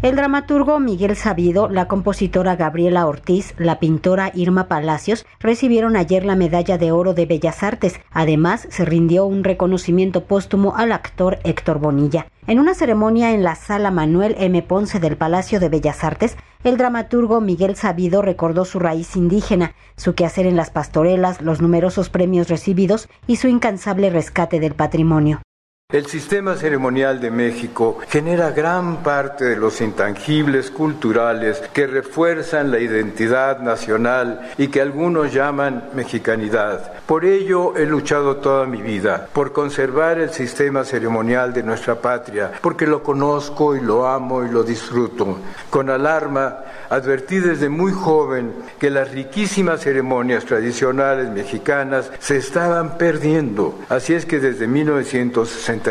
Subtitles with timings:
[0.00, 6.36] El dramaturgo Miguel Sabido, la compositora Gabriela Ortiz, la pintora Irma Palacios recibieron ayer la
[6.36, 7.98] medalla de oro de Bellas Artes.
[8.12, 12.28] Además, se rindió un reconocimiento póstumo al actor Héctor Bonilla.
[12.46, 14.62] En una ceremonia en la sala Manuel M.
[14.62, 20.14] Ponce del Palacio de Bellas Artes, el dramaturgo Miguel Sabido recordó su raíz indígena, su
[20.14, 25.42] quehacer en las pastorelas, los numerosos premios recibidos y su incansable rescate del patrimonio.
[25.90, 32.78] El sistema ceremonial de México genera gran parte de los intangibles culturales que refuerzan la
[32.78, 36.92] identidad nacional y que algunos llaman mexicanidad.
[37.06, 42.52] Por ello he luchado toda mi vida, por conservar el sistema ceremonial de nuestra patria,
[42.60, 45.38] porque lo conozco y lo amo y lo disfruto.
[45.70, 53.78] Con alarma advertí desde muy joven que las riquísimas ceremonias tradicionales mexicanas se estaban perdiendo.
[53.88, 55.90] Así es que desde 1960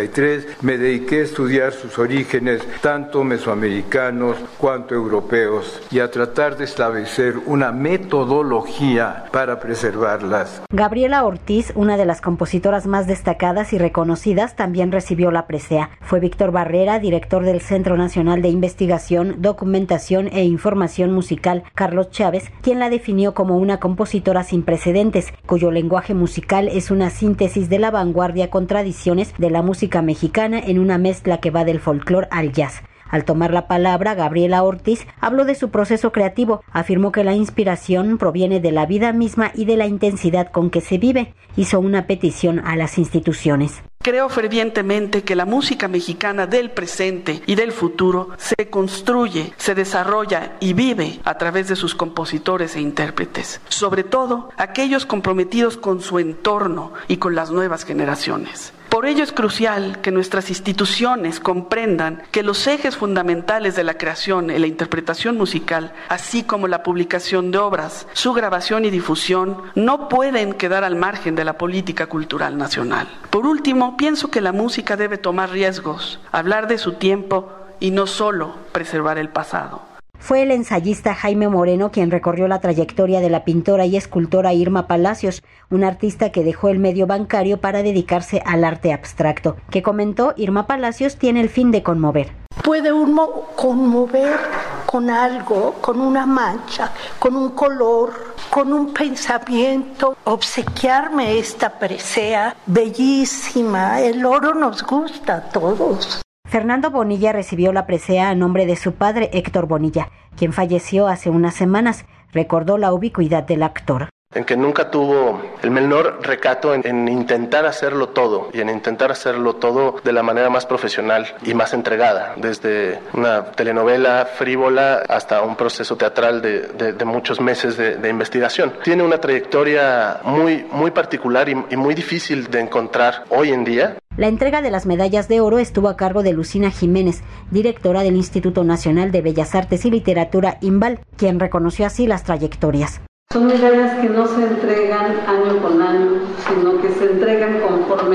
[0.62, 7.36] me dediqué a estudiar sus orígenes, tanto mesoamericanos cuanto europeos, y a tratar de establecer
[7.46, 10.62] una metodología para preservarlas.
[10.72, 15.90] Gabriela Ortiz, una de las compositoras más destacadas y reconocidas, también recibió la presea.
[16.02, 22.52] Fue Víctor Barrera, director del Centro Nacional de Investigación, Documentación e Información Musical, Carlos Chávez,
[22.62, 27.80] quien la definió como una compositora sin precedentes, cuyo lenguaje musical es una síntesis de
[27.80, 32.28] la vanguardia con tradiciones de la música mexicana en una mezcla que va del folclore
[32.32, 32.82] al jazz.
[33.10, 38.18] Al tomar la palabra, Gabriela Ortiz habló de su proceso creativo, afirmó que la inspiración
[38.18, 41.34] proviene de la vida misma y de la intensidad con que se vive.
[41.56, 43.82] Hizo una petición a las instituciones.
[44.08, 50.56] Creo fervientemente que la música mexicana del presente y del futuro se construye, se desarrolla
[50.62, 56.20] y vive a través de sus compositores e intérpretes, sobre todo aquellos comprometidos con su
[56.20, 58.72] entorno y con las nuevas generaciones.
[58.90, 64.50] Por ello es crucial que nuestras instituciones comprendan que los ejes fundamentales de la creación
[64.50, 70.08] y la interpretación musical, así como la publicación de obras, su grabación y difusión, no
[70.10, 73.08] pueden quedar al margen de la política cultural nacional.
[73.30, 78.08] Por último, pienso que la música debe tomar riesgos, hablar de su tiempo y no
[78.08, 79.97] solo preservar el pasado.
[80.20, 84.88] Fue el ensayista Jaime Moreno quien recorrió la trayectoria de la pintora y escultora Irma
[84.88, 90.34] Palacios, una artista que dejó el medio bancario para dedicarse al arte abstracto, que comentó
[90.36, 92.32] Irma Palacios tiene el fin de conmover.
[92.64, 94.38] Puede uno conmover
[94.86, 104.02] con algo, con una mancha, con un color, con un pensamiento, obsequiarme esta presea bellísima.
[104.02, 106.22] El oro nos gusta a todos.
[106.48, 111.30] Fernando Bonilla recibió la presea a nombre de su padre Héctor Bonilla, quien falleció hace
[111.30, 112.06] unas semanas.
[112.32, 118.10] Recordó la ubicuidad del actor en que nunca tuvo el menor recato en, intentar hacerlo
[118.10, 123.00] todo y en intentar hacerlo todo de la manera más profesional y más entregada, desde
[123.14, 128.74] una telenovela frívola hasta un proceso teatral de, muchos meses de, investigación.
[128.84, 133.98] Tiene una trayectoria muy, muy particular y, y muy difícil de encontrar hoy en día.
[134.18, 138.16] La entrega de las medallas de oro estuvo a cargo de Lucina Jiménez, directora del
[138.16, 143.00] Instituto Nacional de Bellas Artes y Literatura IMBAL, quien reconoció así las trayectorias.
[143.32, 147.57] Son medallas que no se entregan año con año, sino que se entregan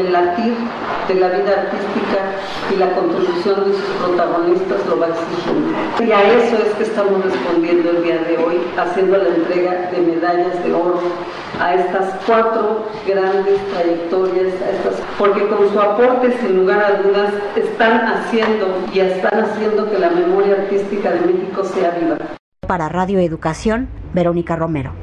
[0.06, 0.54] el latir
[1.08, 2.18] de la vida artística
[2.72, 5.72] y la contribución de sus protagonistas lo va exigiendo.
[6.00, 10.00] Y a eso es que estamos respondiendo el día de hoy, haciendo la entrega de
[10.00, 11.00] medallas de oro
[11.60, 14.54] a estas cuatro grandes trayectorias,
[15.18, 20.10] porque con su aporte, sin lugar a dudas, están haciendo y están haciendo que la
[20.10, 22.16] memoria artística de México sea viva.
[22.66, 25.01] Para Radio Educación, Verónica Romero.